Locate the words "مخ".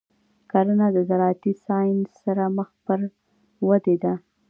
2.57-2.69